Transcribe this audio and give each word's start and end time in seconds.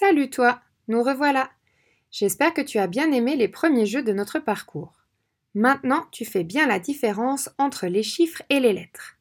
Salut 0.00 0.30
toi, 0.30 0.62
nous 0.88 1.02
revoilà. 1.02 1.50
J'espère 2.10 2.54
que 2.54 2.62
tu 2.62 2.78
as 2.78 2.86
bien 2.86 3.12
aimé 3.12 3.36
les 3.36 3.48
premiers 3.48 3.84
jeux 3.84 4.02
de 4.02 4.14
notre 4.14 4.38
parcours. 4.38 4.94
Maintenant, 5.52 6.06
tu 6.10 6.24
fais 6.24 6.42
bien 6.42 6.66
la 6.66 6.78
différence 6.78 7.50
entre 7.58 7.86
les 7.86 8.02
chiffres 8.02 8.40
et 8.48 8.60
les 8.60 8.72
lettres. 8.72 9.18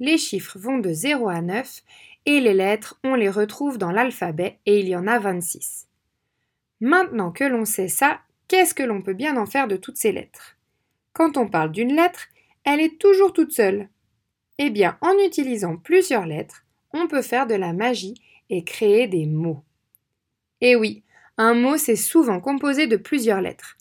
Les 0.00 0.18
chiffres 0.18 0.58
vont 0.58 0.78
de 0.78 0.92
0 0.92 1.28
à 1.28 1.42
9 1.42 1.80
et 2.26 2.40
les 2.40 2.54
lettres, 2.54 2.98
on 3.04 3.14
les 3.14 3.30
retrouve 3.30 3.78
dans 3.78 3.92
l'alphabet 3.92 4.58
et 4.66 4.80
il 4.80 4.88
y 4.88 4.96
en 4.96 5.06
a 5.06 5.20
26. 5.20 5.86
Maintenant 6.80 7.30
que 7.30 7.44
l'on 7.44 7.64
sait 7.64 7.86
ça, 7.86 8.18
qu'est-ce 8.48 8.74
que 8.74 8.82
l'on 8.82 9.02
peut 9.02 9.14
bien 9.14 9.36
en 9.36 9.46
faire 9.46 9.68
de 9.68 9.76
toutes 9.76 9.96
ces 9.96 10.10
lettres? 10.10 10.56
Quand 11.12 11.36
on 11.36 11.46
parle 11.46 11.70
d'une 11.70 11.94
lettre, 11.94 12.26
elle 12.64 12.80
est 12.80 12.98
toujours 12.98 13.32
toute 13.32 13.52
seule. 13.52 13.88
Eh 14.58 14.70
bien, 14.70 14.98
en 15.02 15.12
utilisant 15.24 15.76
plusieurs 15.76 16.26
lettres, 16.26 16.64
on 16.92 17.06
peut 17.06 17.22
faire 17.22 17.46
de 17.46 17.54
la 17.54 17.72
magie 17.72 18.20
et 18.50 18.64
créer 18.64 19.06
des 19.06 19.26
mots. 19.26 19.62
Et 20.60 20.70
eh 20.70 20.76
oui, 20.76 21.02
un 21.36 21.54
mot 21.54 21.76
c'est 21.76 21.96
souvent 21.96 22.40
composé 22.40 22.86
de 22.86 22.96
plusieurs 22.96 23.40
lettres. 23.40 23.76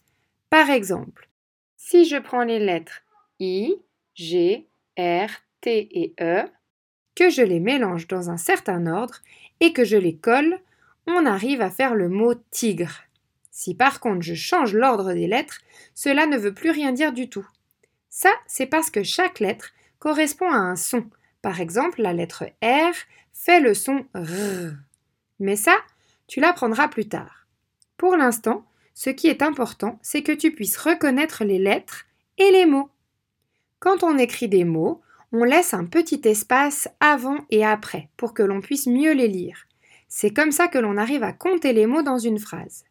Par 0.49 0.69
exemple, 0.69 1.29
si 1.77 2.05
je 2.05 2.17
prends 2.17 2.43
les 2.43 2.59
lettres 2.59 3.01
I, 3.39 3.75
G, 4.13 4.67
R, 4.97 5.29
T 5.61 5.87
et 5.91 6.13
E, 6.19 6.43
que 7.15 7.29
je 7.29 7.41
les 7.41 7.59
mélange 7.59 8.07
dans 8.07 8.29
un 8.29 8.37
certain 8.37 8.87
ordre 8.87 9.21
et 9.61 9.71
que 9.71 9.85
je 9.85 9.97
les 9.97 10.17
colle, 10.17 10.59
on 11.07 11.25
arrive 11.25 11.61
à 11.61 11.69
faire 11.69 11.95
le 11.95 12.09
mot 12.09 12.33
tigre. 12.51 13.03
Si 13.51 13.73
par 13.73 14.01
contre 14.01 14.21
je 14.21 14.35
change 14.35 14.73
l'ordre 14.73 15.13
des 15.13 15.27
lettres, 15.27 15.61
cela 15.93 16.25
ne 16.25 16.37
veut 16.37 16.53
plus 16.53 16.71
rien 16.71 16.91
dire 16.91 17.13
du 17.13 17.29
tout. 17.29 17.47
Ça, 18.09 18.31
c'est 18.47 18.65
parce 18.65 18.89
que 18.89 19.03
chaque 19.03 19.39
lettre 19.39 19.71
correspond 19.99 20.49
à 20.49 20.57
un 20.57 20.75
son. 20.75 21.09
Par 21.41 21.61
exemple, 21.61 22.01
la 22.01 22.13
lettre 22.13 22.45
R 22.63 22.93
fait 23.33 23.59
le 23.59 23.73
son 23.73 24.05
R. 24.13 24.73
Mais 25.39 25.55
ça, 25.55 25.75
tu 26.27 26.39
l'apprendras 26.39 26.87
plus 26.87 27.07
tard. 27.07 27.47
Pour 27.97 28.15
l'instant, 28.15 28.65
ce 28.93 29.09
qui 29.09 29.27
est 29.27 29.41
important, 29.41 29.99
c'est 30.01 30.23
que 30.23 30.31
tu 30.31 30.51
puisses 30.51 30.77
reconnaître 30.77 31.43
les 31.43 31.59
lettres 31.59 32.05
et 32.37 32.51
les 32.51 32.65
mots. 32.65 32.89
Quand 33.79 34.03
on 34.03 34.17
écrit 34.17 34.47
des 34.47 34.63
mots, 34.63 35.01
on 35.31 35.43
laisse 35.43 35.73
un 35.73 35.85
petit 35.85 36.21
espace 36.23 36.87
avant 36.99 37.45
et 37.49 37.65
après 37.65 38.09
pour 38.17 38.33
que 38.33 38.43
l'on 38.43 38.61
puisse 38.61 38.87
mieux 38.87 39.13
les 39.13 39.27
lire. 39.27 39.67
C'est 40.07 40.33
comme 40.33 40.51
ça 40.51 40.67
que 40.67 40.77
l'on 40.77 40.97
arrive 40.97 41.23
à 41.23 41.33
compter 41.33 41.73
les 41.73 41.87
mots 41.87 42.03
dans 42.03 42.17
une 42.17 42.39
phrase. 42.39 42.85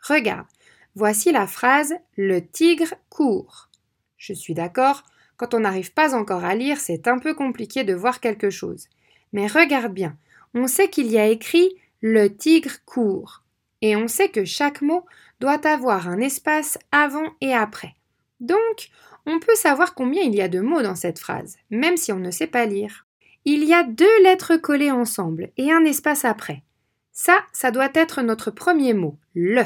Regarde, 0.00 0.46
voici 0.94 1.32
la 1.32 1.46
phrase 1.46 1.94
Le 2.16 2.40
tigre 2.40 2.94
court. 3.08 3.70
Je 4.18 4.34
suis 4.34 4.54
d'accord, 4.54 5.04
quand 5.36 5.54
on 5.54 5.60
n'arrive 5.60 5.92
pas 5.92 6.14
encore 6.14 6.44
à 6.44 6.54
lire, 6.54 6.78
c'est 6.78 7.08
un 7.08 7.18
peu 7.18 7.34
compliqué 7.34 7.82
de 7.84 7.94
voir 7.94 8.20
quelque 8.20 8.50
chose. 8.50 8.88
Mais 9.32 9.46
regarde 9.46 9.92
bien, 9.92 10.16
on 10.54 10.66
sait 10.66 10.88
qu'il 10.88 11.06
y 11.06 11.18
a 11.18 11.26
écrit 11.26 11.74
le 12.06 12.28
tigre 12.28 12.84
court. 12.84 13.44
Et 13.80 13.96
on 13.96 14.08
sait 14.08 14.28
que 14.28 14.44
chaque 14.44 14.82
mot 14.82 15.06
doit 15.40 15.66
avoir 15.66 16.06
un 16.06 16.20
espace 16.20 16.78
avant 16.92 17.32
et 17.40 17.54
après. 17.54 17.94
Donc, 18.40 18.90
on 19.24 19.40
peut 19.40 19.54
savoir 19.54 19.94
combien 19.94 20.20
il 20.20 20.34
y 20.34 20.42
a 20.42 20.48
de 20.48 20.60
mots 20.60 20.82
dans 20.82 20.96
cette 20.96 21.18
phrase, 21.18 21.56
même 21.70 21.96
si 21.96 22.12
on 22.12 22.18
ne 22.18 22.30
sait 22.30 22.46
pas 22.46 22.66
lire. 22.66 23.06
Il 23.46 23.64
y 23.64 23.72
a 23.72 23.84
deux 23.84 24.22
lettres 24.22 24.56
collées 24.58 24.90
ensemble 24.90 25.50
et 25.56 25.72
un 25.72 25.86
espace 25.86 26.26
après. 26.26 26.62
Ça, 27.10 27.42
ça 27.54 27.70
doit 27.70 27.90
être 27.94 28.20
notre 28.20 28.50
premier 28.50 28.92
mot, 28.92 29.16
le. 29.34 29.64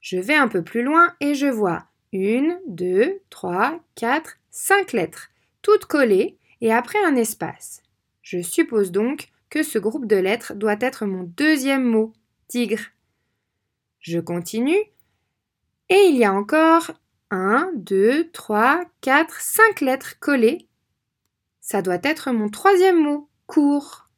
Je 0.00 0.18
vais 0.18 0.36
un 0.36 0.46
peu 0.46 0.62
plus 0.62 0.84
loin 0.84 1.12
et 1.18 1.34
je 1.34 1.48
vois 1.48 1.86
une, 2.12 2.60
deux, 2.68 3.20
trois, 3.30 3.80
quatre, 3.96 4.36
cinq 4.52 4.92
lettres, 4.92 5.30
toutes 5.60 5.86
collées 5.86 6.36
et 6.60 6.72
après 6.72 7.02
un 7.04 7.16
espace. 7.16 7.82
Je 8.22 8.40
suppose 8.42 8.92
donc 8.92 9.31
que 9.52 9.62
ce 9.62 9.78
groupe 9.78 10.06
de 10.06 10.16
lettres 10.16 10.54
doit 10.54 10.78
être 10.80 11.04
mon 11.04 11.24
deuxième 11.24 11.84
mot, 11.84 12.14
tigre. 12.48 12.80
Je 14.00 14.18
continue. 14.18 14.82
Et 15.90 16.06
il 16.08 16.16
y 16.16 16.24
a 16.24 16.32
encore 16.32 16.92
1, 17.30 17.70
2, 17.76 18.30
3, 18.30 18.82
4, 19.02 19.40
5 19.42 19.82
lettres 19.82 20.18
collées. 20.20 20.68
Ça 21.60 21.82
doit 21.82 21.98
être 22.02 22.32
mon 22.32 22.48
troisième 22.48 23.02
mot, 23.02 23.28
court. 23.46 24.08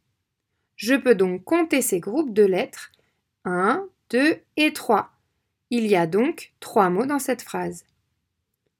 Je 0.76 0.94
peux 0.94 1.16
donc 1.16 1.42
compter 1.42 1.82
ces 1.82 1.98
groupes 1.98 2.32
de 2.32 2.44
lettres 2.44 2.92
1, 3.44 3.84
2 4.10 4.36
et 4.56 4.72
3. 4.72 5.10
Il 5.70 5.88
y 5.88 5.96
a 5.96 6.06
donc 6.06 6.52
trois 6.60 6.90
mots 6.90 7.06
dans 7.06 7.18
cette 7.18 7.42
phrase. 7.42 7.84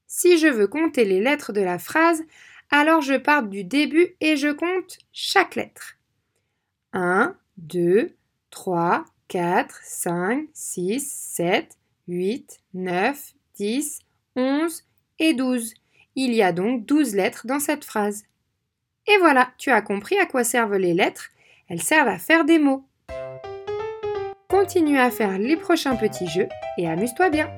Si 0.06 0.38
je 0.38 0.46
veux 0.46 0.68
compter 0.68 1.04
les 1.04 1.20
lettres 1.20 1.52
de 1.52 1.62
la 1.62 1.80
phrase, 1.80 2.22
alors 2.70 3.00
je 3.00 3.14
pars 3.14 3.42
du 3.42 3.64
début 3.64 4.14
et 4.20 4.36
je 4.36 4.52
compte 4.52 4.98
chaque 5.10 5.56
lettre. 5.56 5.96
1, 6.94 7.34
2, 7.58 8.14
3, 8.50 9.04
4, 9.28 9.80
5, 9.82 10.46
6, 10.52 11.10
7, 11.34 11.76
8, 12.08 12.60
9, 12.72 13.34
10, 13.56 13.98
11 14.36 14.82
et 15.18 15.34
12. 15.34 15.74
Il 16.14 16.32
y 16.32 16.42
a 16.42 16.52
donc 16.52 16.86
12 16.86 17.14
lettres 17.14 17.46
dans 17.46 17.58
cette 17.58 17.84
phrase. 17.84 18.24
Et 19.06 19.18
voilà, 19.18 19.50
tu 19.58 19.70
as 19.70 19.82
compris 19.82 20.18
à 20.18 20.26
quoi 20.26 20.44
servent 20.44 20.76
les 20.76 20.94
lettres. 20.94 21.30
Elles 21.68 21.82
servent 21.82 22.08
à 22.08 22.18
faire 22.18 22.44
des 22.44 22.58
mots. 22.58 22.84
Continue 24.48 24.98
à 24.98 25.10
faire 25.10 25.36
les 25.36 25.56
prochains 25.56 25.96
petits 25.96 26.28
jeux 26.28 26.48
et 26.78 26.88
amuse-toi 26.88 27.28
bien. 27.28 27.50